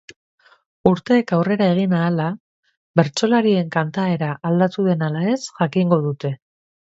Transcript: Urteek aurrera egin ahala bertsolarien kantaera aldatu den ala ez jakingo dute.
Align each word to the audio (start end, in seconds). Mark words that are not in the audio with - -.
Urteek 0.91 1.33
aurrera 1.37 1.67
egin 1.73 1.91
ahala 1.97 2.29
bertsolarien 3.01 3.69
kantaera 3.77 4.29
aldatu 4.53 4.87
den 4.87 5.07
ala 5.09 5.21
ez 5.35 5.39
jakingo 5.61 6.01
dute. 6.07 6.33